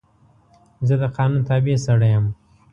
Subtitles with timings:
[0.87, 2.25] زه د قانون تابع سړی یم.